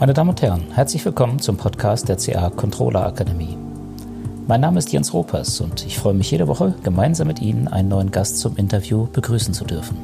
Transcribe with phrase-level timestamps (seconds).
[0.00, 3.58] Meine Damen und Herren, herzlich willkommen zum Podcast der CA Controller Akademie.
[4.46, 7.90] Mein Name ist Jens Ropers und ich freue mich jede Woche, gemeinsam mit Ihnen einen
[7.90, 9.98] neuen Gast zum Interview begrüßen zu dürfen.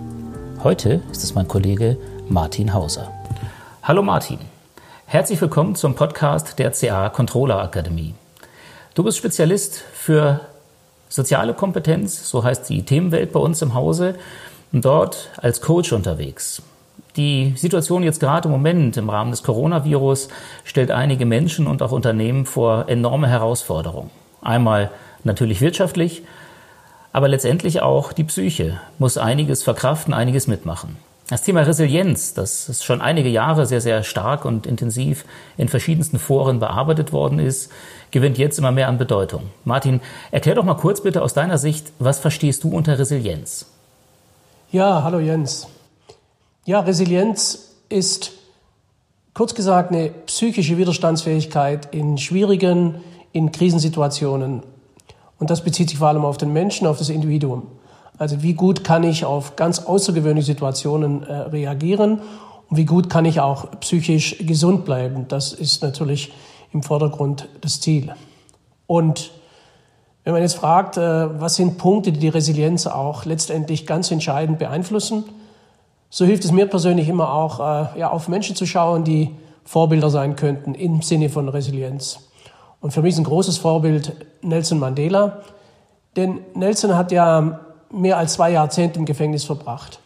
[0.62, 1.96] Heute ist es mein Kollege
[2.28, 3.10] Martin Hauser.
[3.84, 4.38] Hallo Martin,
[5.06, 8.12] herzlich willkommen zum Podcast der CA Controller Akademie.
[8.92, 10.42] Du bist Spezialist für
[11.08, 14.16] soziale Kompetenz, so heißt die Themenwelt bei uns im Hause,
[14.72, 16.60] und dort als Coach unterwegs.
[17.16, 20.28] Die Situation jetzt gerade im Moment im Rahmen des Coronavirus
[20.64, 24.10] stellt einige Menschen und auch Unternehmen vor enorme Herausforderungen.
[24.42, 24.90] Einmal
[25.24, 26.22] natürlich wirtschaftlich,
[27.12, 30.98] aber letztendlich auch die Psyche muss einiges verkraften, einiges mitmachen.
[31.28, 35.24] Das Thema Resilienz, das ist schon einige Jahre sehr, sehr stark und intensiv
[35.56, 37.72] in verschiedensten Foren bearbeitet worden ist,
[38.10, 39.44] gewinnt jetzt immer mehr an Bedeutung.
[39.64, 43.66] Martin, erklär doch mal kurz bitte aus deiner Sicht, was verstehst du unter Resilienz?
[44.70, 45.66] Ja, hallo Jens.
[46.66, 48.32] Ja, Resilienz ist
[49.34, 52.96] kurz gesagt eine psychische Widerstandsfähigkeit in schwierigen,
[53.30, 54.64] in Krisensituationen.
[55.38, 57.68] Und das bezieht sich vor allem auf den Menschen, auf das Individuum.
[58.18, 62.22] Also wie gut kann ich auf ganz außergewöhnliche Situationen äh, reagieren
[62.68, 65.28] und wie gut kann ich auch psychisch gesund bleiben.
[65.28, 66.32] Das ist natürlich
[66.72, 68.12] im Vordergrund das Ziel.
[68.88, 69.30] Und
[70.24, 74.58] wenn man jetzt fragt, äh, was sind Punkte, die die Resilienz auch letztendlich ganz entscheidend
[74.58, 75.22] beeinflussen,
[76.16, 79.36] so hilft es mir persönlich immer auch, äh, ja, auf Menschen zu schauen, die
[79.66, 82.30] Vorbilder sein könnten im Sinne von Resilienz.
[82.80, 85.42] Und für mich ist ein großes Vorbild Nelson Mandela,
[86.16, 87.60] denn Nelson hat ja
[87.92, 90.00] mehr als zwei Jahrzehnte im Gefängnis verbracht.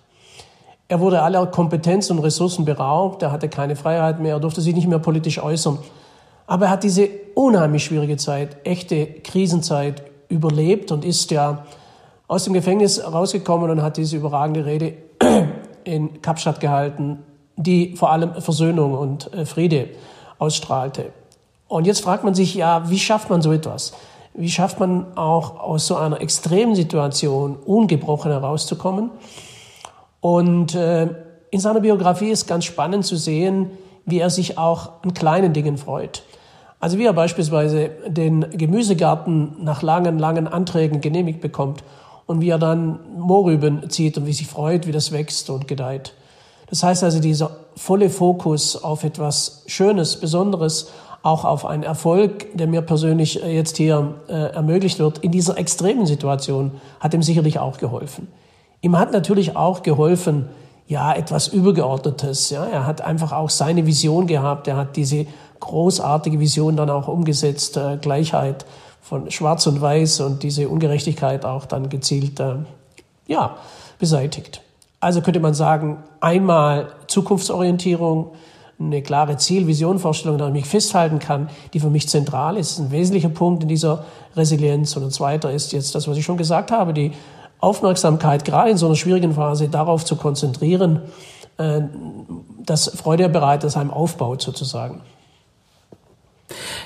[0.89, 4.75] Er wurde aller Kompetenz und Ressourcen beraubt, er hatte keine Freiheit mehr, er durfte sich
[4.75, 5.79] nicht mehr politisch äußern.
[6.49, 11.67] Aber er hat diese unheimlich schwierige Zeit, echte Krisenzeit überlebt und ist ja
[12.27, 14.95] aus dem Gefängnis rausgekommen und hat diese überragende Rede
[15.85, 17.19] in Kapstadt gehalten,
[17.57, 19.91] die vor allem Versöhnung und äh, Friede
[20.39, 21.13] ausstrahlte.
[21.69, 23.93] Und jetzt fragt man sich ja, wie schafft man so etwas?
[24.35, 29.11] Wie schafft man auch aus so einer extremen Situation ungebrochen herauszukommen?
[30.21, 31.09] Und äh,
[31.51, 33.71] in seiner Biografie ist ganz spannend zu sehen,
[34.07, 36.23] wie er sich auch an kleinen Dingen freut.
[36.79, 41.85] Also wie er beispielsweise den Gemüsegarten nach langen, langen Anträgen genehmigt bekommt
[42.31, 46.15] und wie er dann Mohrrüben zieht und wie sich freut, wie das wächst und gedeiht.
[46.69, 50.93] Das heißt also, dieser volle Fokus auf etwas Schönes, Besonderes,
[51.25, 55.59] auch auf einen Erfolg, der mir persönlich äh, jetzt hier äh, ermöglicht wird, in dieser
[55.59, 56.71] extremen Situation,
[57.01, 58.29] hat ihm sicherlich auch geholfen.
[58.81, 60.49] Ihm hat natürlich auch geholfen,
[60.87, 62.51] ja, etwas Übergeordnetes.
[62.51, 64.69] Ja, er hat einfach auch seine Vision gehabt.
[64.69, 65.27] Er hat diese
[65.59, 68.67] großartige Vision dann auch umgesetzt, äh, Gleichheit
[69.01, 72.57] von Schwarz und Weiß und diese Ungerechtigkeit auch dann gezielt äh,
[73.27, 73.57] ja,
[73.99, 74.63] beseitigt.
[75.01, 78.33] Also könnte man sagen, einmal Zukunftsorientierung,
[78.79, 82.79] eine klare Ziel, Vision, Vorstellung, daran ich mich festhalten kann, die für mich zentral ist.
[82.79, 84.05] Das ein wesentlicher Punkt in dieser
[84.37, 84.97] Resilienz.
[84.97, 87.13] Und ein zweiter ist jetzt das, was ich schon gesagt habe, die
[87.61, 91.03] Aufmerksamkeit gerade in so einer schwierigen Phase darauf zu konzentrieren,
[91.59, 91.83] äh,
[92.65, 95.03] dass Freude bereit ist, einem aufbaut sozusagen.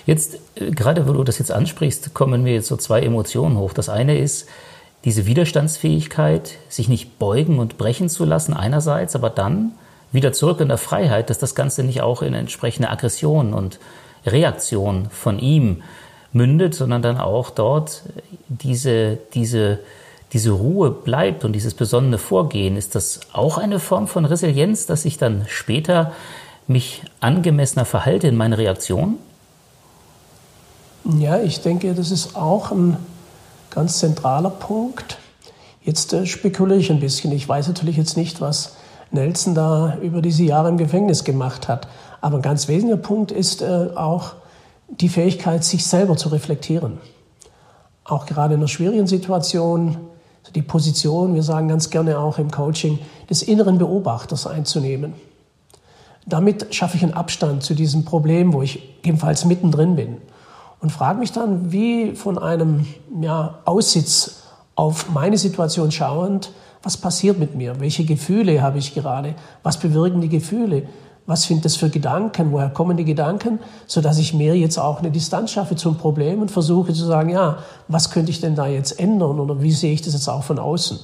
[0.06, 3.72] Jetzt, äh, gerade wo du das jetzt ansprichst, kommen mir jetzt so zwei Emotionen hoch.
[3.72, 4.48] Das eine ist
[5.04, 9.72] diese Widerstandsfähigkeit, sich nicht beugen und brechen zu lassen einerseits, aber dann
[10.12, 13.78] wieder zurück in der Freiheit, dass das Ganze nicht auch in entsprechende Aggression und
[14.24, 15.82] Reaktion von ihm
[16.32, 18.02] mündet, sondern dann auch dort
[18.48, 19.80] diese, diese,
[20.32, 22.76] diese Ruhe bleibt und dieses besonnene Vorgehen.
[22.76, 26.12] Ist das auch eine Form von Resilienz, dass ich dann später
[26.66, 29.18] mich angemessener verhalte in meiner Reaktion?
[31.04, 32.96] Ja, ich denke, das ist auch ein
[33.68, 35.18] ganz zentraler Punkt.
[35.82, 37.30] Jetzt äh, spekuliere ich ein bisschen.
[37.32, 38.76] Ich weiß natürlich jetzt nicht, was
[39.10, 41.88] Nelson da über diese Jahre im Gefängnis gemacht hat.
[42.22, 44.32] Aber ein ganz wesentlicher Punkt ist äh, auch
[44.88, 46.96] die Fähigkeit, sich selber zu reflektieren.
[48.04, 49.98] Auch gerade in einer schwierigen Situation,
[50.54, 52.98] die Position, wir sagen ganz gerne auch im Coaching,
[53.28, 55.12] des inneren Beobachters einzunehmen.
[56.24, 60.16] Damit schaffe ich einen Abstand zu diesem Problem, wo ich ebenfalls mittendrin bin
[60.84, 62.84] und frage mich dann, wie von einem
[63.22, 64.42] ja, Aussitz
[64.74, 66.52] auf meine Situation schauend,
[66.82, 67.80] was passiert mit mir?
[67.80, 69.34] Welche Gefühle habe ich gerade?
[69.62, 70.82] Was bewirken die Gefühle?
[71.24, 72.52] Was sind das für Gedanken?
[72.52, 73.60] Woher kommen die Gedanken?
[73.86, 77.60] Sodass ich mir jetzt auch eine Distanz schaffe zum Problem und versuche zu sagen, ja,
[77.88, 80.58] was könnte ich denn da jetzt ändern oder wie sehe ich das jetzt auch von
[80.58, 80.98] außen?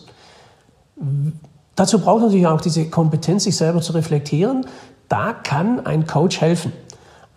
[1.74, 4.66] Dazu braucht natürlich auch diese Kompetenz, sich selber zu reflektieren.
[5.08, 6.70] Da kann ein Coach helfen.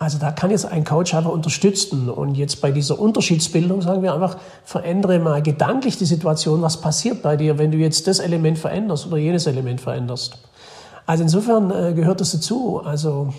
[0.03, 2.09] Also da kann jetzt ein Coach einfach unterstützen.
[2.09, 4.35] Und jetzt bei dieser Unterschiedsbildung sagen wir einfach,
[4.65, 9.07] verändere mal gedanklich die Situation, was passiert bei dir, wenn du jetzt das Element veränderst
[9.07, 10.39] oder jenes Element veränderst.
[11.05, 12.81] Also insofern äh, gehört das dazu.
[12.83, 13.33] Also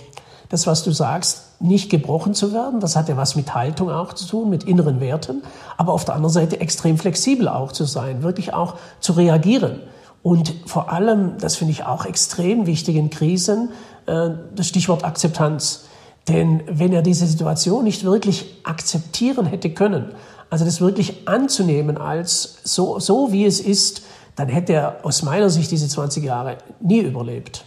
[0.49, 2.81] das, was du sagst, nicht gebrochen zu werden.
[2.81, 5.43] Das hat ja was mit Haltung auch zu tun, mit inneren Werten.
[5.77, 9.81] Aber auf der anderen Seite extrem flexibel auch zu sein, wirklich auch zu reagieren.
[10.23, 13.69] Und vor allem, das finde ich auch extrem wichtig in Krisen,
[14.07, 15.85] äh, das Stichwort Akzeptanz.
[16.29, 20.13] Denn wenn er diese Situation nicht wirklich akzeptieren hätte können,
[20.51, 24.03] also das wirklich anzunehmen als so, so wie es ist,
[24.37, 27.65] dann hätte er aus meiner Sicht diese 20 Jahre nie überlebt.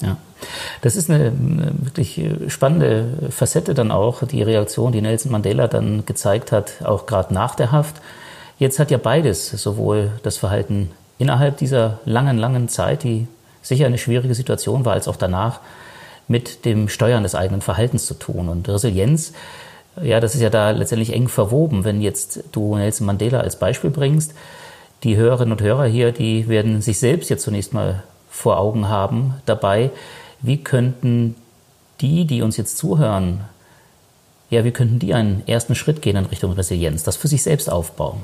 [0.00, 0.16] Ja.
[0.80, 1.32] Das ist eine,
[1.80, 7.32] wirklich spannende Facette dann auch, die Reaktion, die Nelson Mandela dann gezeigt hat, auch gerade
[7.32, 7.96] nach der Haft.
[8.58, 13.28] Jetzt hat ja beides, sowohl das Verhalten innerhalb dieser langen, langen Zeit, die
[13.62, 15.60] sicher eine schwierige Situation war, als auch danach,
[16.28, 18.48] mit dem Steuern des eigenen Verhaltens zu tun.
[18.48, 19.32] Und Resilienz,
[20.00, 21.84] ja, das ist ja da letztendlich eng verwoben.
[21.84, 24.34] Wenn jetzt du Nelson Mandela als Beispiel bringst,
[25.02, 29.34] die Hörerinnen und Hörer hier, die werden sich selbst jetzt zunächst mal vor Augen haben
[29.46, 29.90] dabei,
[30.40, 31.36] wie könnten
[32.00, 33.44] die, die uns jetzt zuhören,
[34.50, 37.70] ja, wie könnten die einen ersten Schritt gehen in Richtung Resilienz, das für sich selbst
[37.70, 38.22] aufbauen?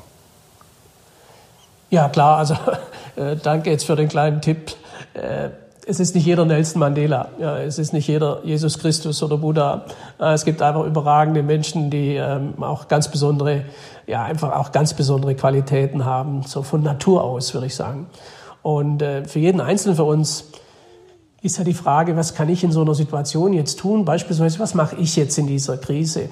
[1.90, 2.54] Ja, klar, also
[3.16, 4.74] äh, danke jetzt für den kleinen Tipp.
[5.14, 5.50] Äh,
[5.88, 7.30] es ist nicht jeder Nelson Mandela,
[7.64, 9.86] es ist nicht jeder Jesus Christus oder Buddha.
[10.20, 13.64] Äh, es gibt einfach überragende Menschen, die ähm, auch ganz besondere,
[14.06, 18.06] ja, einfach auch ganz besondere Qualitäten haben, so von Natur aus, würde ich sagen.
[18.62, 20.50] Und äh, für jeden Einzelnen von uns
[21.40, 24.04] ist ja die Frage, was kann ich in so einer Situation jetzt tun?
[24.04, 26.28] Beispielsweise, was mache ich jetzt in dieser Krise?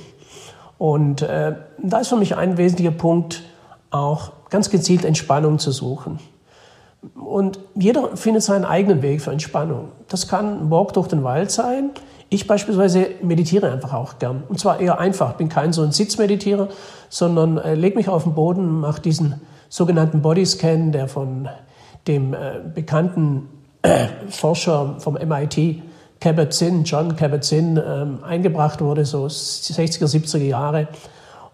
[0.76, 3.43] Und äh, da ist für mich ein wesentlicher Punkt
[3.91, 6.19] auch ganz gezielt Entspannung zu suchen.
[7.14, 9.88] Und jeder findet seinen eigenen Weg für Entspannung.
[10.08, 11.91] Das kann ein Walk durch den Wald sein.
[12.29, 14.43] Ich beispielsweise meditiere einfach auch gern.
[14.49, 15.35] Und zwar eher einfach.
[15.35, 16.69] Bin kein so ein Sitzmeditierer,
[17.08, 21.49] sondern äh, lege mich auf den Boden, mache diesen sogenannten Bodyscan, der von
[22.06, 23.49] dem äh, bekannten
[23.82, 25.82] äh, Forscher vom MIT,
[26.20, 30.88] Kabat-Zinn, John Kabat-Zinn, ähm, eingebracht wurde, so 60er, 70er Jahre.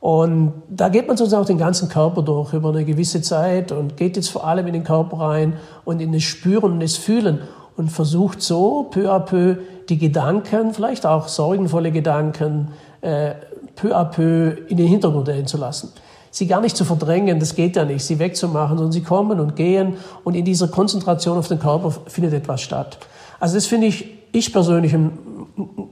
[0.03, 3.97] Und da geht man sozusagen auch den ganzen Körper durch über eine gewisse Zeit und
[3.97, 5.53] geht jetzt vor allem in den Körper rein
[5.85, 7.39] und in das Spüren und das Fühlen
[7.77, 9.59] und versucht so peu à peu
[9.89, 12.71] die Gedanken, vielleicht auch sorgenvolle Gedanken,
[13.01, 13.35] äh,
[13.77, 15.93] peu à peu in den Hintergrund stellen zu lassen.
[16.33, 19.55] Sie gar nicht zu verdrängen, das geht ja nicht, sie wegzumachen, sondern sie kommen und
[19.55, 22.99] gehen und in dieser Konzentration auf den Körper findet etwas statt.
[23.39, 25.13] Also das finde ich, ich persönlich ein,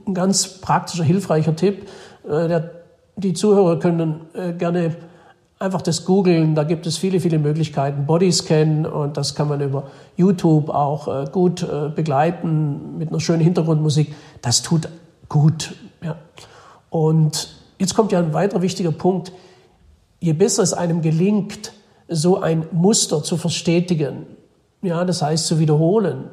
[0.05, 1.87] ein ganz praktischer, hilfreicher Tipp,
[2.27, 2.80] äh, der
[3.15, 4.95] die Zuhörer können äh, gerne
[5.59, 6.55] einfach das googeln.
[6.55, 8.05] Da gibt es viele, viele Möglichkeiten.
[8.05, 9.83] Bodyscan und das kann man über
[10.17, 14.13] YouTube auch äh, gut äh, begleiten mit einer schönen Hintergrundmusik.
[14.41, 14.89] Das tut
[15.29, 15.75] gut.
[16.03, 16.17] Ja.
[16.89, 19.31] Und jetzt kommt ja ein weiterer wichtiger Punkt.
[20.19, 21.73] Je besser es einem gelingt,
[22.07, 24.25] so ein Muster zu verstetigen,
[24.81, 26.25] ja, das heißt zu wiederholen,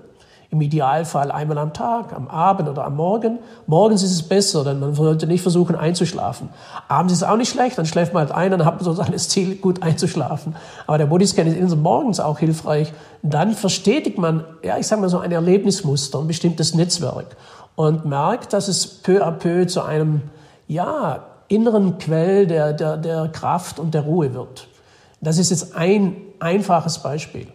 [0.50, 3.38] im Idealfall einmal am Tag, am Abend oder am Morgen.
[3.66, 6.48] Morgens ist es besser, denn man sollte nicht versuchen einzuschlafen.
[6.88, 9.12] Abends ist es auch nicht schlecht, dann schläft man halt ein, dann hat man sozusagen
[9.12, 10.56] das Ziel, gut einzuschlafen.
[10.86, 12.92] Aber der Bodyscan ist morgens auch hilfreich.
[13.22, 17.36] Dann verstetigt man, ja, ich sage mal so ein Erlebnismuster, ein bestimmtes Netzwerk
[17.76, 20.22] und merkt, dass es peu à peu zu einem,
[20.66, 24.68] ja, inneren Quell der, der, der Kraft und der Ruhe wird.
[25.20, 27.48] Das ist jetzt ein einfaches Beispiel.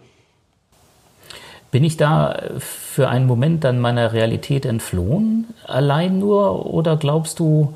[1.73, 7.73] Bin ich da für einen Moment dann meiner Realität entflohen, allein nur, oder glaubst du,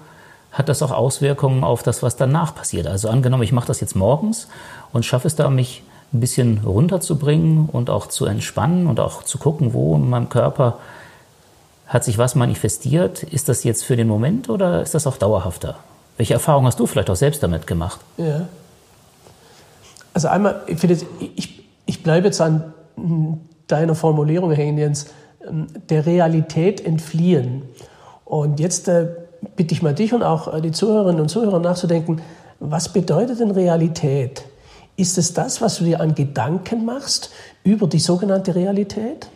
[0.51, 2.85] hat das auch Auswirkungen auf das, was danach passiert?
[2.85, 4.49] Also angenommen, ich mache das jetzt morgens
[4.93, 5.81] und schaffe es da, mich
[6.13, 10.77] ein bisschen runterzubringen und auch zu entspannen und auch zu gucken, wo in meinem Körper
[11.87, 13.23] hat sich was manifestiert.
[13.23, 15.75] Ist das jetzt für den Moment oder ist das auch dauerhafter?
[16.17, 17.99] Welche Erfahrungen hast du vielleicht auch selbst damit gemacht?
[18.17, 18.47] Ja.
[20.13, 20.99] Also einmal, ich, finde,
[21.35, 22.75] ich, ich bleibe jetzt an
[23.67, 25.07] deiner Formulierung hängen, Jens,
[25.47, 27.63] ähm, der Realität entfliehen.
[28.25, 29.07] Und jetzt äh,
[29.55, 32.21] bitte ich mal dich und auch äh, die Zuhörerinnen und Zuhörer nachzudenken,
[32.59, 34.43] was bedeutet denn Realität?
[34.95, 37.29] Ist es das, was du dir an Gedanken machst
[37.63, 39.29] über die sogenannte Realität?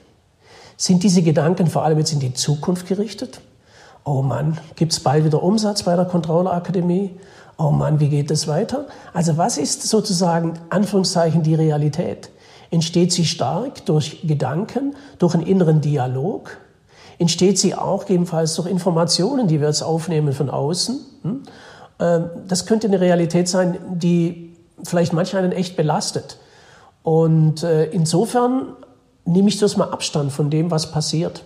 [0.75, 3.41] Sind diese Gedanken vor allem jetzt in die Zukunft gerichtet?
[4.03, 7.11] Oh Mann, gibt es bald wieder Umsatz bei der Controller Akademie?
[7.59, 8.87] Oh Mann, wie geht es weiter?
[9.13, 12.31] Also was ist sozusagen Anführungszeichen die Realität?
[12.71, 16.57] Entsteht sie stark durch Gedanken, durch einen inneren Dialog?
[17.19, 20.99] Entsteht sie auch gegebenenfalls durch Informationen, die wir jetzt aufnehmen von außen?
[21.21, 21.43] Hm?
[21.99, 26.37] Ähm, das könnte eine Realität sein, die vielleicht manch einen echt belastet.
[27.03, 28.73] Und äh, insofern
[29.25, 31.43] nehme ich das mal Abstand von dem, was passiert.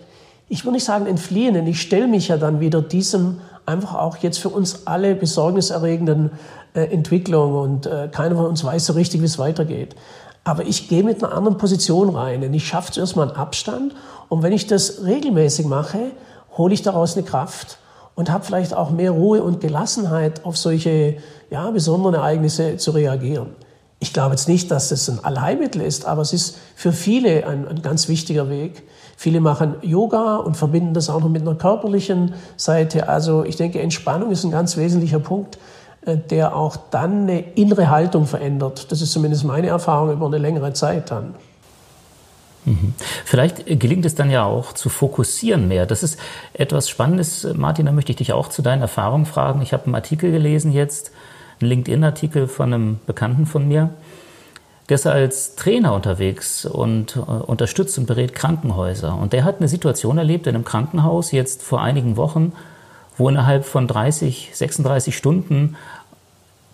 [0.47, 4.17] Ich würde nicht sagen entfliehen, denn ich stelle mich ja dann wieder diesem einfach auch
[4.17, 6.31] jetzt für uns alle besorgniserregenden
[6.75, 9.95] äh, Entwicklung und äh, keiner von uns weiß so richtig, wie es weitergeht.
[10.45, 12.39] Aber ich gehe mit einer anderen Position rein.
[12.39, 13.93] Denn ich schaffe zuerst mal einen Abstand.
[14.29, 16.11] Und wenn ich das regelmäßig mache,
[16.57, 17.79] hole ich daraus eine Kraft
[18.15, 21.17] und habe vielleicht auch mehr Ruhe und Gelassenheit auf solche
[21.49, 23.55] ja, besonderen Ereignisse zu reagieren.
[23.99, 27.67] Ich glaube jetzt nicht, dass das ein Allheilmittel ist, aber es ist für viele ein,
[27.67, 28.83] ein ganz wichtiger Weg.
[29.17, 33.09] Viele machen Yoga und verbinden das auch noch mit einer körperlichen Seite.
[33.09, 35.57] Also ich denke, Entspannung ist ein ganz wesentlicher Punkt,
[36.05, 38.91] der auch dann eine innere Haltung verändert.
[38.91, 41.35] Das ist zumindest meine Erfahrung über eine längere Zeit dann.
[42.65, 42.93] Mhm.
[43.23, 45.85] Vielleicht gelingt es dann ja auch zu fokussieren mehr.
[45.85, 46.19] Das ist
[46.53, 47.47] etwas Spannendes.
[47.53, 49.61] Martin, da möchte ich dich auch zu deinen Erfahrungen fragen.
[49.61, 51.11] Ich habe einen Artikel gelesen jetzt,
[51.61, 53.91] einen LinkedIn-Artikel von einem Bekannten von mir.
[54.89, 59.17] Der ist als Trainer unterwegs und äh, unterstützt und berät Krankenhäuser.
[59.17, 62.53] Und der hat eine Situation erlebt in einem Krankenhaus jetzt vor einigen Wochen,
[63.17, 65.75] wo innerhalb von 30, 36 Stunden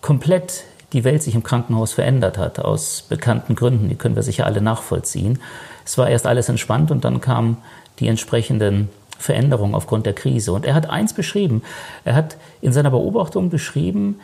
[0.00, 3.88] komplett die Welt sich im Krankenhaus verändert hat, aus bekannten Gründen.
[3.88, 5.38] Die können wir sicher alle nachvollziehen.
[5.84, 7.56] Es war erst alles entspannt und dann kamen
[7.98, 10.52] die entsprechenden Veränderungen aufgrund der Krise.
[10.52, 11.62] Und er hat eins beschrieben.
[12.04, 14.20] Er hat in seiner Beobachtung beschrieben,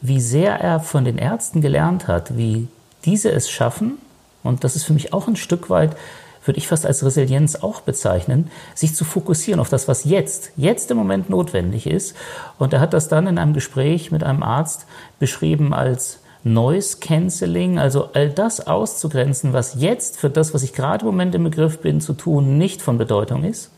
[0.00, 2.68] wie sehr er von den Ärzten gelernt hat, wie
[3.04, 3.98] diese es schaffen,
[4.42, 5.96] und das ist für mich auch ein Stück weit,
[6.44, 10.90] würde ich fast als Resilienz auch bezeichnen, sich zu fokussieren auf das, was jetzt, jetzt
[10.90, 12.16] im Moment notwendig ist.
[12.58, 14.86] Und er hat das dann in einem Gespräch mit einem Arzt
[15.18, 21.02] beschrieben als Noise Cancelling, also all das auszugrenzen, was jetzt für das, was ich gerade
[21.02, 23.70] im Moment im Begriff bin zu tun, nicht von Bedeutung ist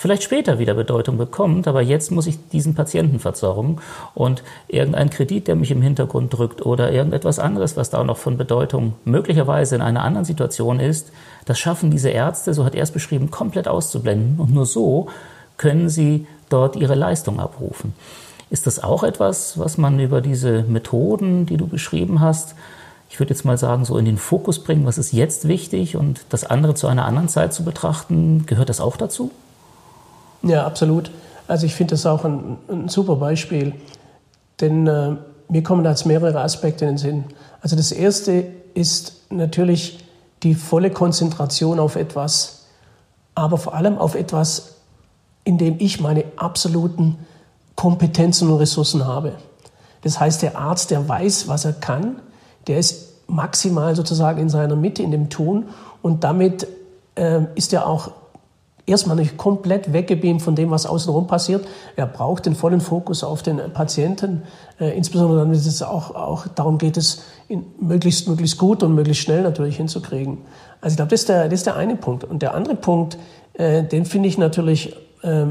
[0.00, 3.76] vielleicht später wieder Bedeutung bekommt, aber jetzt muss ich diesen Patienten versorgen
[4.14, 8.38] und irgendein Kredit, der mich im Hintergrund drückt oder irgendetwas anderes, was da noch von
[8.38, 11.12] Bedeutung möglicherweise in einer anderen Situation ist,
[11.44, 15.08] das schaffen diese Ärzte, so hat er es beschrieben, komplett auszublenden und nur so
[15.58, 17.92] können sie dort ihre Leistung abrufen.
[18.48, 22.54] Ist das auch etwas, was man über diese Methoden, die du beschrieben hast,
[23.10, 26.24] ich würde jetzt mal sagen, so in den Fokus bringen, was ist jetzt wichtig und
[26.30, 29.30] das andere zu einer anderen Zeit zu betrachten, gehört das auch dazu?
[30.42, 31.10] Ja, absolut.
[31.48, 33.74] Also ich finde das auch ein, ein, super Beispiel,
[34.60, 35.16] denn äh,
[35.48, 37.24] mir kommen da jetzt mehrere Aspekte in den Sinn.
[37.60, 40.04] Also das erste ist natürlich
[40.42, 42.66] die volle Konzentration auf etwas,
[43.34, 44.76] aber vor allem auf etwas,
[45.44, 47.18] in dem ich meine absoluten
[47.74, 49.32] Kompetenzen und Ressourcen habe.
[50.02, 52.16] Das heißt, der Arzt, der weiß, was er kann,
[52.66, 55.68] der ist maximal sozusagen in seiner Mitte, in dem Tun
[56.02, 56.66] und damit
[57.14, 58.12] äh, ist er auch
[58.86, 61.66] erstmal nicht komplett weggebeamt von dem, was außenrum passiert.
[61.96, 64.42] Er braucht den vollen Fokus auf den Patienten,
[64.78, 68.94] äh, insbesondere dann, wenn es auch, auch darum geht, es in möglichst, möglichst gut und
[68.94, 70.38] möglichst schnell natürlich hinzukriegen.
[70.80, 72.24] Also ich glaube, das, ist der, das ist der eine Punkt.
[72.24, 73.18] Und der andere Punkt,
[73.54, 75.46] äh, den finde ich natürlich äh,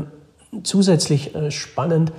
[0.64, 2.12] zusätzlich spannend.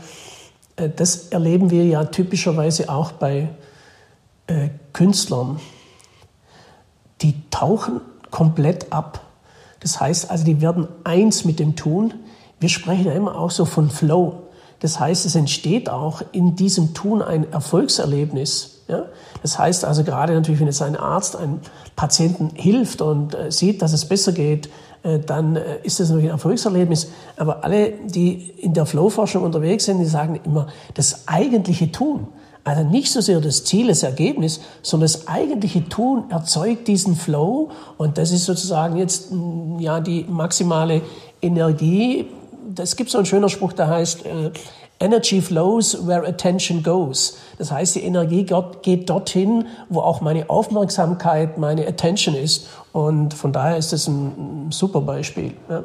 [0.80, 3.48] Äh, das erleben wir ja typischerweise auch bei
[4.46, 5.60] äh, Künstlern.
[7.22, 8.00] Die tauchen
[8.30, 9.20] komplett ab
[9.80, 12.14] das heißt also, die werden eins mit dem Tun.
[12.58, 14.42] Wir sprechen ja immer auch so von Flow.
[14.80, 18.82] Das heißt, es entsteht auch in diesem Tun ein Erfolgserlebnis.
[18.88, 19.04] Ja?
[19.42, 21.60] Das heißt also gerade natürlich, wenn jetzt ein Arzt einem
[21.96, 24.70] Patienten hilft und äh, sieht, dass es besser geht,
[25.02, 27.10] äh, dann äh, ist das natürlich ein Erfolgserlebnis.
[27.36, 32.28] Aber alle, die in der Flow-Forschung unterwegs sind, die sagen immer, das eigentliche Tun,
[32.64, 37.70] also nicht so sehr das Ziel, das Ergebnis, sondern das eigentliche Tun erzeugt diesen Flow
[37.96, 41.02] und das ist sozusagen jetzt mm, ja die maximale
[41.40, 42.26] Energie.
[42.76, 44.50] Es gibt so einen schöner Spruch, der heißt äh,
[45.00, 47.38] Energy flows where attention goes.
[47.56, 48.46] Das heißt, die Energie
[48.82, 52.66] geht dorthin, wo auch meine Aufmerksamkeit, meine Attention ist.
[52.92, 55.54] Und von daher ist das ein super Beispiel.
[55.70, 55.84] Ja.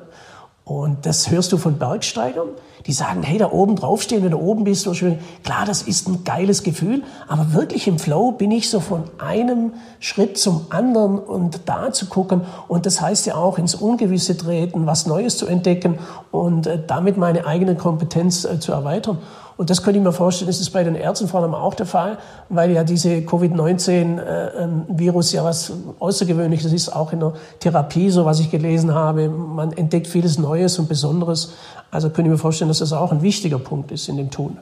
[0.65, 2.48] Und das hörst du von Bergsteigern,
[2.88, 5.19] die sagen, hey, da oben draufstehen, wenn du oben bist, so schön.
[5.43, 9.74] Klar, das ist ein geiles Gefühl, aber wirklich im Flow bin ich so von einem
[10.00, 12.41] Schritt zum anderen und da zu gucken.
[12.67, 16.00] Und das heißt ja auch ins Ungewisse treten, was Neues zu entdecken
[16.31, 19.19] und äh, damit meine eigene Kompetenz äh, zu erweitern.
[19.57, 22.17] Und das könnte ich mir vorstellen, ist bei den Ärzten vor allem auch der Fall,
[22.50, 28.25] weil ja diese Covid-19-Virus äh, ähm, ja was Außergewöhnliches ist, auch in der Therapie, so
[28.25, 29.29] was ich gelesen habe.
[29.29, 31.53] Man entdeckt vieles Neues und Besonderes.
[31.89, 34.57] Also könnte ich mir vorstellen, dass das auch ein wichtiger Punkt ist in dem Tun.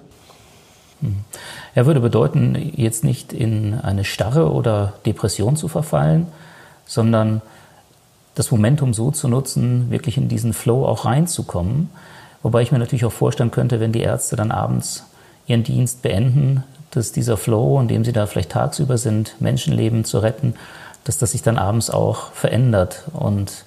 [1.01, 1.15] Hm.
[1.73, 6.27] Er würde bedeuten, jetzt nicht in eine Starre oder Depression zu verfallen,
[6.85, 7.41] sondern
[8.35, 11.89] das Momentum so zu nutzen, wirklich in diesen Flow auch reinzukommen
[12.43, 15.05] Wobei ich mir natürlich auch vorstellen könnte, wenn die Ärzte dann abends
[15.47, 20.19] ihren Dienst beenden, dass dieser Flow, in dem sie da vielleicht tagsüber sind, Menschenleben zu
[20.19, 20.53] retten,
[21.05, 23.65] dass das sich dann abends auch verändert und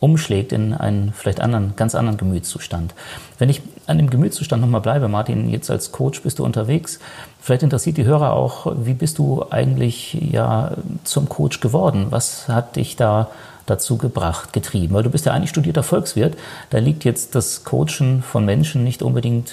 [0.00, 2.94] umschlägt in einen vielleicht anderen, ganz anderen Gemütszustand.
[3.38, 6.98] Wenn ich an dem Gemütszustand nochmal bleibe, Martin, jetzt als Coach bist du unterwegs.
[7.40, 10.72] Vielleicht interessiert die Hörer auch, wie bist du eigentlich ja
[11.04, 12.08] zum Coach geworden?
[12.10, 13.30] Was hat dich da
[13.66, 14.94] dazu gebracht, getrieben?
[14.94, 16.36] Weil du bist ja eigentlich studierter Volkswirt,
[16.70, 19.52] da liegt jetzt das Coachen von Menschen nicht unbedingt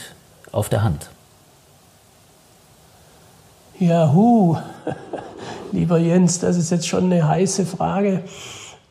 [0.52, 1.10] auf der Hand.
[3.80, 4.58] Ja, hu,
[5.72, 8.24] lieber Jens, das ist jetzt schon eine heiße Frage,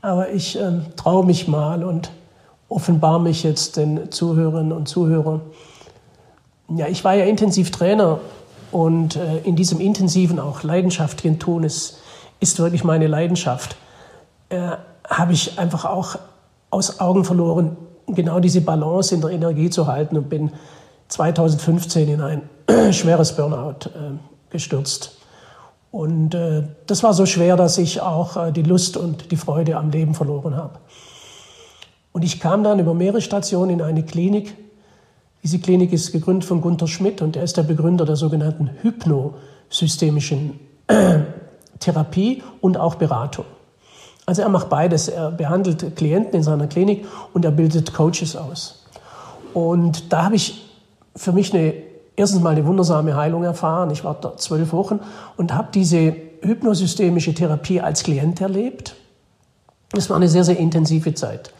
[0.02, 2.10] aber ich äh, traue mich mal und
[2.68, 5.42] offenbar mich jetzt den Zuhörerinnen und Zuhörern.
[6.76, 8.20] Ja, ich war ja intensiv Trainer
[8.72, 11.98] und äh, in diesem intensiven, auch leidenschaftlichen Tun ist,
[12.38, 13.76] ist wirklich meine Leidenschaft.
[14.48, 14.72] Äh,
[15.10, 16.16] Habe ich einfach auch
[16.70, 17.76] aus Augen verloren,
[18.06, 20.52] genau diese Balance in der Energie zu halten und bin
[21.08, 22.42] 2015 in ein
[22.92, 24.18] schweres Burnout äh,
[24.50, 25.16] gestürzt.
[25.90, 29.76] Und äh, das war so schwer, dass ich auch äh, die Lust und die Freude
[29.76, 30.78] am Leben verloren habe.
[32.12, 34.56] Und ich kam dann über mehrere Stationen in eine Klinik.
[35.42, 40.60] Diese Klinik ist gegründet von Gunther Schmidt und er ist der Begründer der sogenannten hypnosystemischen
[40.86, 41.20] äh,
[41.80, 43.46] Therapie und auch Beratung.
[44.26, 45.08] Also er macht beides.
[45.08, 48.84] Er behandelt Klienten in seiner Klinik und er bildet Coaches aus.
[49.54, 50.70] Und da habe ich
[51.16, 51.74] für mich eine
[52.20, 53.90] erstens mal eine wundersame Heilung erfahren.
[53.90, 55.00] Ich war dort zwölf Wochen
[55.36, 58.94] und habe diese hypnosystemische Therapie als Klient erlebt.
[59.96, 61.52] Es war eine sehr, sehr intensive Zeit.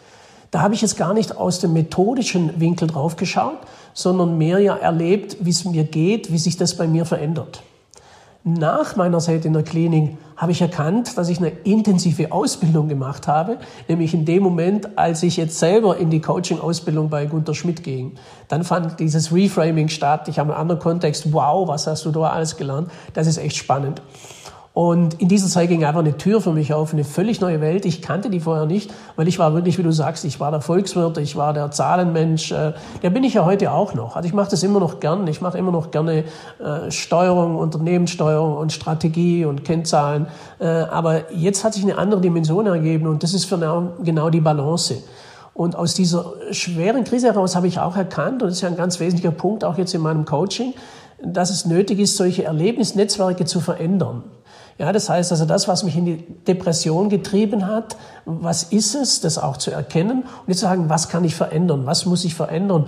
[0.51, 3.59] Da habe ich jetzt gar nicht aus dem methodischen Winkel drauf geschaut,
[3.95, 7.63] sondern mehr ja erlebt, wie es mir geht, wie sich das bei mir verändert.
[8.43, 13.29] Nach meiner Zeit in der Klinik habe ich erkannt, dass ich eine intensive Ausbildung gemacht
[13.29, 17.83] habe, nämlich in dem Moment, als ich jetzt selber in die Coaching-Ausbildung bei Gunter Schmidt
[17.83, 18.13] ging.
[18.49, 20.27] Dann fand dieses Reframing statt.
[20.29, 21.35] Ich habe einen anderen Kontext.
[21.35, 22.91] Wow, was hast du da alles gelernt?
[23.13, 24.01] Das ist echt spannend.
[24.73, 27.85] Und in dieser Zeit ging einfach eine Tür für mich auf, eine völlig neue Welt.
[27.85, 30.61] Ich kannte die vorher nicht, weil ich war wirklich, wie du sagst, ich war der
[30.61, 32.53] Volkswirt, ich war der Zahlenmensch.
[32.53, 34.15] Äh, der bin ich ja heute auch noch.
[34.15, 35.27] Also ich mache das immer noch gern.
[35.27, 36.25] Ich mache immer noch gerne
[36.61, 40.29] äh, Steuerung, Unternehmenssteuerung und Strategie und Kennzahlen.
[40.61, 43.59] Äh, aber jetzt hat sich eine andere Dimension ergeben und das ist für
[44.05, 45.03] genau die Balance.
[45.53, 48.77] Und aus dieser schweren Krise heraus habe ich auch erkannt, und das ist ja ein
[48.77, 50.75] ganz wesentlicher Punkt auch jetzt in meinem Coaching,
[51.23, 54.23] dass es nötig ist, solche Erlebnisnetzwerke zu verändern.
[54.81, 59.21] Ja, das heißt also, das, was mich in die Depression getrieben hat, was ist es,
[59.21, 62.35] das auch zu erkennen und jetzt zu sagen, was kann ich verändern, was muss ich
[62.35, 62.87] verändern?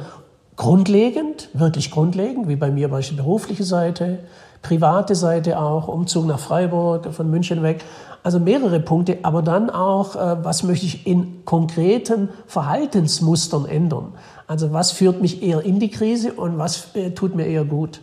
[0.57, 4.21] Grundlegend, wirklich grundlegend, wie bei mir beispielsweise berufliche Seite,
[4.63, 7.85] private Seite auch, Umzug nach Freiburg, von München weg.
[8.23, 14.15] Also mehrere Punkte, aber dann auch, äh, was möchte ich in konkreten Verhaltensmustern ändern?
[14.47, 18.01] Also was führt mich eher in die Krise und was äh, tut mir eher gut?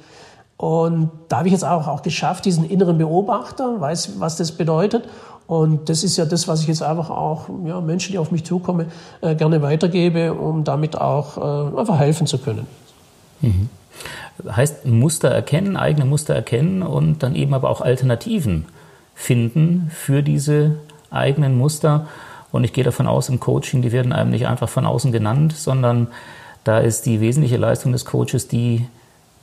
[0.60, 5.08] Und da habe ich jetzt auch, auch geschafft, diesen inneren Beobachter, weiß, was das bedeutet.
[5.48, 8.44] Und das ist ja das, was ich jetzt einfach auch ja, Menschen, die auf mich
[8.44, 8.88] zukommen,
[9.22, 12.68] äh, gerne weitergebe, um damit auch äh, einfach helfen zu können.
[13.40, 13.70] Mhm.
[14.52, 18.66] Heißt Muster erkennen, eigene Muster erkennen und dann eben aber auch Alternativen
[19.16, 20.76] finden für diese
[21.10, 22.08] eigenen Muster.
[22.52, 25.54] Und ich gehe davon aus, im Coaching, die werden einem nicht einfach von außen genannt,
[25.54, 26.08] sondern
[26.66, 28.86] da ist die wesentliche Leistung des Coaches die,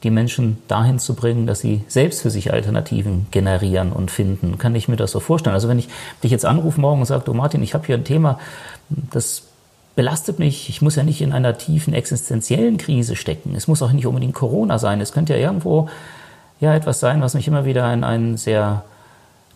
[0.03, 4.59] die Menschen dahin zu bringen, dass sie selbst für sich Alternativen generieren und finden.
[4.59, 5.55] Kann ich mir das so vorstellen?
[5.55, 5.89] Also wenn ich
[6.23, 8.39] dich jetzt anrufe morgen und sage, du Martin, ich habe hier ein Thema,
[8.89, 9.45] das
[9.97, 10.69] belastet mich.
[10.69, 13.55] Ich muss ja nicht in einer tiefen existenziellen Krise stecken.
[13.57, 15.01] Es muss auch nicht unbedingt Corona sein.
[15.01, 15.89] Es könnte ja irgendwo
[16.61, 18.85] ja etwas sein, was mich immer wieder in eine sehr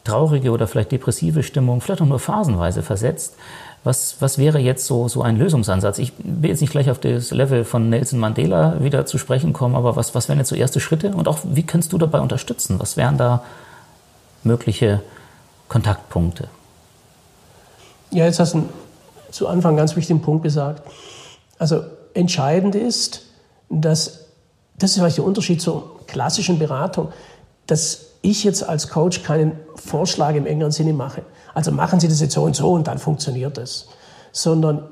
[0.04, 3.36] traurige oder vielleicht depressive Stimmung, vielleicht auch nur phasenweise versetzt.
[3.82, 5.98] Was, was wäre jetzt so, so ein Lösungsansatz?
[5.98, 9.74] Ich will jetzt nicht gleich auf das Level von Nelson Mandela wieder zu sprechen kommen,
[9.74, 11.14] aber was, was wären jetzt so erste Schritte?
[11.14, 12.78] Und auch, wie kannst du dabei unterstützen?
[12.78, 13.42] Was wären da
[14.42, 15.00] mögliche
[15.68, 16.48] Kontaktpunkte?
[18.10, 18.68] Ja, jetzt hast du
[19.30, 20.82] zu Anfang einen ganz wichtigen Punkt gesagt.
[21.58, 23.22] Also entscheidend ist,
[23.70, 24.26] dass,
[24.78, 27.12] das ist vielleicht der Unterschied zur klassischen Beratung,
[27.66, 31.22] dass ich jetzt als Coach keinen Vorschlag im engeren Sinne mache.
[31.54, 33.88] Also machen Sie das jetzt so und so und dann funktioniert es.
[34.32, 34.88] Sondern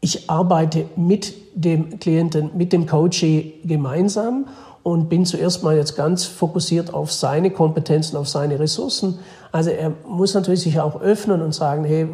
[0.00, 4.46] ich arbeite mit dem Klienten, mit dem Coachee gemeinsam
[4.82, 9.18] und bin zuerst mal jetzt ganz fokussiert auf seine Kompetenzen, auf seine Ressourcen.
[9.50, 12.06] Also er muss natürlich sich auch öffnen und sagen, hey,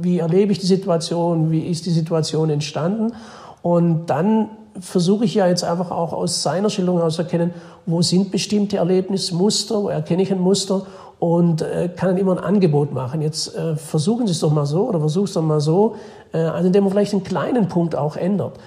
[0.00, 3.12] wie erlebe ich die Situation, wie ist die Situation entstanden?
[3.60, 4.48] Und dann
[4.80, 7.52] versuche ich ja jetzt einfach auch aus seiner Schilderung heraus erkennen,
[7.86, 10.86] wo sind bestimmte Erlebnismuster, wo erkenne ich ein Muster
[11.18, 13.22] und äh, kann immer ein Angebot machen.
[13.22, 15.96] Jetzt äh, versuchen Sie es doch mal so oder versuch es doch mal so,
[16.32, 18.58] äh, also indem man vielleicht einen kleinen Punkt auch ändert.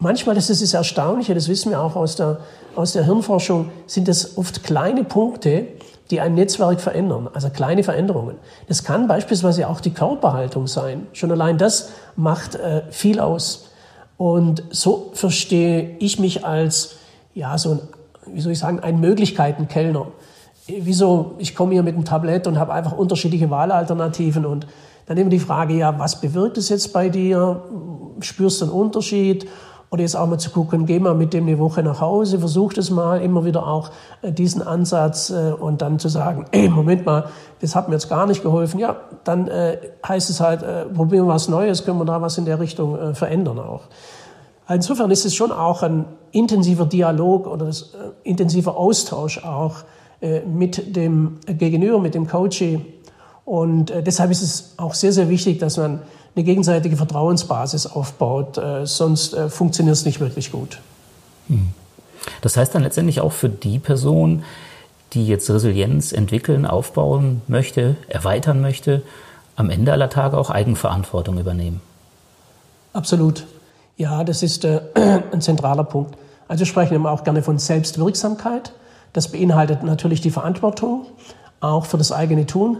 [0.00, 2.38] Manchmal, das ist das Erstaunliche, das wissen wir auch aus der,
[2.76, 5.66] aus der Hirnforschung, sind es oft kleine Punkte,
[6.10, 8.36] die ein Netzwerk verändern, also kleine Veränderungen.
[8.66, 11.06] Das kann beispielsweise auch die Körperhaltung sein.
[11.12, 13.67] Schon allein das macht äh, viel aus.
[14.18, 16.96] Und so verstehe ich mich als,
[17.34, 17.80] ja, so ein,
[18.26, 20.08] wie soll ich sagen, ein Möglichkeitenkellner.
[20.66, 24.66] Wieso, ich komme hier mit einem Tablett und habe einfach unterschiedliche Wahlalternativen und
[25.08, 27.62] Dann immer die Frage, ja, was bewirkt es jetzt bei dir?
[28.20, 29.48] Spürst du einen Unterschied?
[29.90, 32.74] Oder jetzt auch mal zu gucken, geh mal mit dem eine Woche nach Hause, versuch
[32.74, 37.06] das mal, immer wieder auch äh, diesen Ansatz äh, und dann zu sagen, ey, Moment
[37.06, 37.24] mal,
[37.60, 38.78] das hat mir jetzt gar nicht geholfen.
[38.78, 40.60] Ja, dann äh, heißt es halt,
[40.94, 43.82] probieren wir was Neues, können wir da was in der Richtung verändern auch.
[44.68, 49.76] Insofern ist es schon auch ein intensiver Dialog oder das, äh, intensiver Austausch auch
[50.20, 52.80] äh, mit dem Gegenüber, mit dem Coachee.
[53.44, 56.02] Und äh, deshalb ist es auch sehr, sehr wichtig, dass man
[56.38, 58.58] eine gegenseitige Vertrauensbasis aufbaut.
[58.58, 60.78] Äh, sonst äh, funktioniert es nicht wirklich gut.
[61.48, 61.70] Hm.
[62.42, 64.44] Das heißt dann letztendlich auch für die Person,
[65.14, 69.02] die jetzt Resilienz entwickeln, aufbauen möchte, erweitern möchte,
[69.56, 71.80] am Ende aller Tage auch Eigenverantwortung übernehmen.
[72.92, 73.46] Absolut.
[73.96, 74.80] Ja, das ist äh,
[75.32, 76.16] ein zentraler Punkt.
[76.46, 78.72] Also wir sprechen immer auch gerne von Selbstwirksamkeit.
[79.12, 81.06] Das beinhaltet natürlich die Verantwortung,
[81.58, 82.76] auch für das eigene Tun.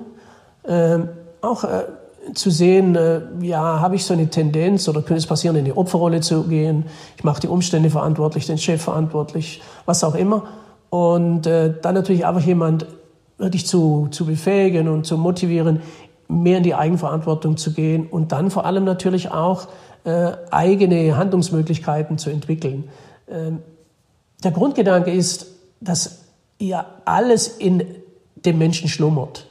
[0.64, 1.08] Ähm,
[1.40, 1.84] auch äh,
[2.34, 5.76] zu sehen, äh, ja, habe ich so eine Tendenz oder könnte es passieren, in die
[5.76, 6.86] Opferrolle zu gehen.
[7.16, 10.44] Ich mache die Umstände verantwortlich, den Chef verantwortlich, was auch immer.
[10.90, 12.86] Und äh, dann natürlich einfach jemand
[13.36, 15.80] wirklich zu, zu befähigen und zu motivieren,
[16.28, 19.68] mehr in die Eigenverantwortung zu gehen und dann vor allem natürlich auch
[20.04, 22.88] äh, eigene Handlungsmöglichkeiten zu entwickeln.
[23.30, 23.60] Ähm,
[24.44, 25.46] der Grundgedanke ist,
[25.80, 26.20] dass
[26.58, 27.84] ja alles in
[28.36, 29.46] dem Menschen schlummert.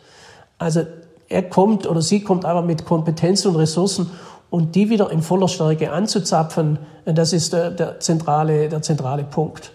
[0.60, 0.86] Also
[1.30, 4.10] er kommt oder sie kommt aber mit Kompetenzen und Ressourcen
[4.50, 9.72] und die wieder in voller Stärke anzuzapfen, das ist der, der, zentrale, der zentrale Punkt.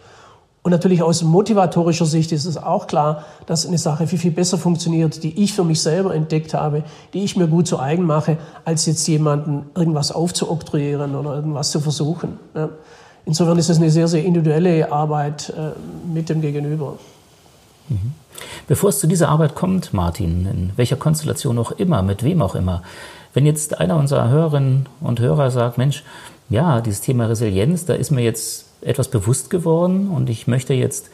[0.64, 4.58] Und natürlich aus motivatorischer Sicht ist es auch klar, dass eine Sache viel, viel besser
[4.58, 8.38] funktioniert, die ich für mich selber entdeckt habe, die ich mir gut zu eigen mache,
[8.64, 12.38] als jetzt jemanden irgendwas aufzuoktroyieren oder irgendwas zu versuchen.
[13.26, 15.72] Insofern ist es eine sehr, sehr individuelle Arbeit äh,
[16.12, 16.96] mit dem Gegenüber.
[17.88, 18.12] Mhm.
[18.66, 22.54] Bevor es zu dieser Arbeit kommt, Martin, in welcher Konstellation auch immer, mit wem auch
[22.54, 22.82] immer,
[23.34, 26.04] wenn jetzt einer unserer Hörerinnen und Hörer sagt, Mensch,
[26.50, 31.10] ja, dieses Thema Resilienz, da ist mir jetzt etwas bewusst geworden und ich möchte jetzt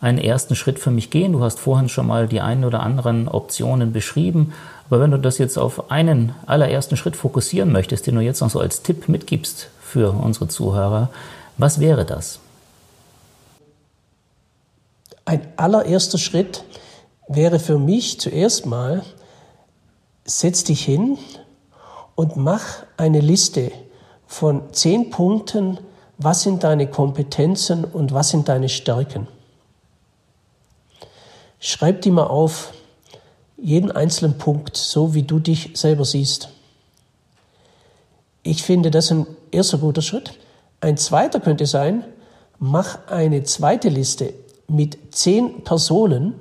[0.00, 1.32] einen ersten Schritt für mich gehen.
[1.32, 4.52] Du hast vorhin schon mal die einen oder anderen Optionen beschrieben.
[4.88, 8.50] Aber wenn du das jetzt auf einen allerersten Schritt fokussieren möchtest, den du jetzt noch
[8.50, 11.10] so als Tipp mitgibst für unsere Zuhörer,
[11.58, 12.40] was wäre das?
[15.30, 16.64] Ein allererster Schritt
[17.28, 19.04] wäre für mich zuerst mal,
[20.24, 21.18] setz dich hin
[22.16, 23.70] und mach eine Liste
[24.26, 25.78] von zehn Punkten,
[26.18, 29.28] was sind deine Kompetenzen und was sind deine Stärken.
[31.60, 32.72] Schreib die mal auf,
[33.56, 36.48] jeden einzelnen Punkt, so wie du dich selber siehst.
[38.42, 40.32] Ich finde das ein erster guter Schritt.
[40.80, 42.04] Ein zweiter könnte sein,
[42.58, 44.34] mach eine zweite Liste
[44.70, 46.34] mit zehn Personen,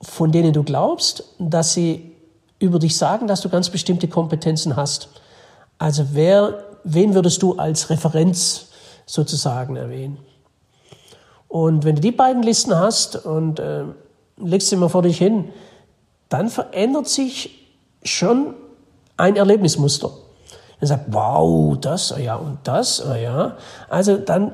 [0.00, 2.14] von denen du glaubst, dass sie
[2.58, 5.08] über dich sagen, dass du ganz bestimmte Kompetenzen hast.
[5.78, 8.68] Also wer, wen würdest du als Referenz
[9.06, 10.18] sozusagen erwähnen?
[11.48, 13.84] Und wenn du die beiden Listen hast und äh,
[14.36, 15.50] legst sie mal vor dich hin,
[16.28, 17.66] dann verändert sich
[18.02, 18.54] schon
[19.16, 20.10] ein Erlebnismuster.
[20.80, 23.56] Dann sagt, wow, das, ja, und das, ja.
[23.88, 24.52] Also dann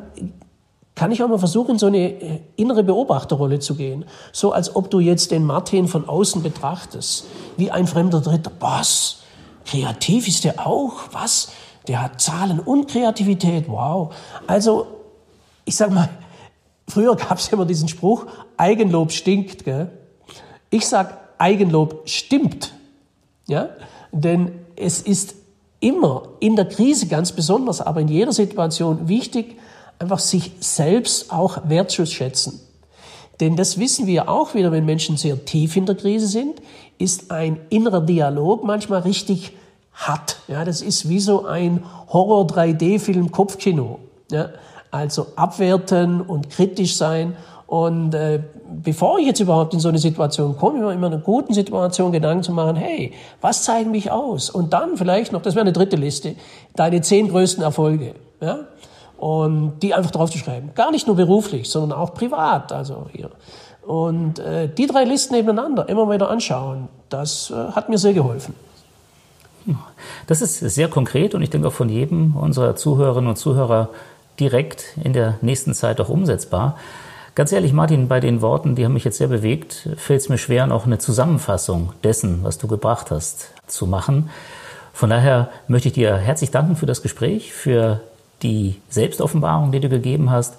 [0.95, 4.05] kann ich auch mal versuchen, so eine äh, innere Beobachterrolle zu gehen.
[4.33, 7.27] So als ob du jetzt den Martin von außen betrachtest,
[7.57, 8.53] wie ein fremder Dritter.
[8.61, 9.19] Was?
[9.65, 11.01] Kreativ ist der auch?
[11.13, 11.51] Was?
[11.89, 13.69] Der hat Zahlen und Kreativität.
[13.69, 14.15] Wow.
[14.47, 14.87] Also,
[15.65, 16.09] ich sag mal,
[16.89, 18.27] früher gab es immer diesen Spruch,
[18.57, 19.65] Eigenlob stinkt.
[19.65, 19.91] Gell?
[20.71, 22.73] Ich sag, Eigenlob stimmt.
[23.49, 23.71] Ja?
[24.13, 25.35] Denn es ist
[25.81, 29.59] immer in der Krise ganz besonders, aber in jeder Situation wichtig,
[29.99, 32.61] einfach sich selbst auch wertzuschätzen.
[33.41, 36.61] Denn das wissen wir auch wieder, wenn Menschen sehr tief in der Krise sind,
[36.99, 39.53] ist ein innerer Dialog manchmal richtig
[39.93, 40.37] hart.
[40.49, 43.99] Ja, das ist wie so ein Horror-3D-Film Kopfkino.
[44.31, 44.51] Ja,
[44.91, 47.37] also abwerten und kritisch sein.
[47.67, 48.41] Und äh,
[48.83, 52.45] bevor ich jetzt überhaupt in so eine Situation komme, immer in einer guten Situation Gedanken
[52.45, 54.51] zu machen, hey, was zeigen mich aus?
[54.51, 56.37] Und dann vielleicht noch, das wäre eine dritte Liste,
[56.77, 58.15] deine zehn größten Erfolge.
[58.41, 58.61] Ja?
[59.25, 60.75] Und die einfach draufzuschreiben.
[60.75, 62.73] Gar nicht nur beruflich, sondern auch privat.
[62.73, 63.31] Also hier.
[63.81, 68.55] Und äh, die drei Listen nebeneinander immer wieder anschauen, das äh, hat mir sehr geholfen.
[70.27, 73.89] Das ist sehr konkret und ich denke auch von jedem unserer Zuhörerinnen und Zuhörer
[74.39, 76.77] direkt in der nächsten Zeit auch umsetzbar.
[77.35, 80.37] Ganz ehrlich, Martin, bei den Worten, die haben mich jetzt sehr bewegt, fällt es mir
[80.37, 84.29] schwer, noch eine Zusammenfassung dessen, was du gebracht hast, zu machen.
[84.93, 88.03] Von daher möchte ich dir herzlich danken für das Gespräch, für
[88.43, 90.57] die Selbstoffenbarung, die du gegeben hast,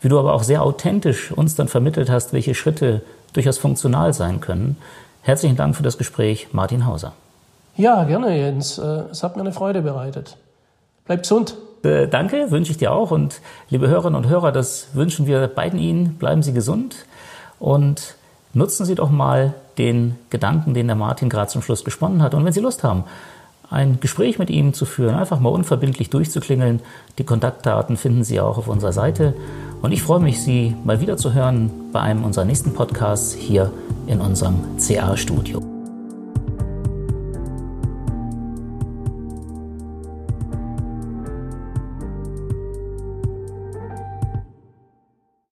[0.00, 4.40] wie du aber auch sehr authentisch uns dann vermittelt hast, welche Schritte durchaus funktional sein
[4.40, 4.76] können.
[5.22, 7.12] Herzlichen Dank für das Gespräch, Martin Hauser.
[7.76, 8.78] Ja, gerne, Jens.
[8.78, 10.36] Äh, es hat mir eine Freude bereitet.
[11.06, 11.56] Bleib gesund.
[11.84, 13.10] Äh, danke, wünsche ich dir auch.
[13.10, 16.14] Und liebe Hörerinnen und Hörer, das wünschen wir beiden Ihnen.
[16.14, 17.06] Bleiben Sie gesund
[17.58, 18.16] und
[18.52, 22.34] nutzen Sie doch mal den Gedanken, den der Martin gerade zum Schluss gesponnen hat.
[22.34, 23.04] Und wenn Sie Lust haben,
[23.72, 26.80] ein Gespräch mit ihm zu führen, einfach mal unverbindlich durchzuklingeln.
[27.18, 29.34] Die Kontaktdaten finden Sie auch auf unserer Seite.
[29.80, 33.72] Und ich freue mich, Sie mal wieder zu hören bei einem unserer nächsten Podcasts hier
[34.06, 35.71] in unserem CA-Studio.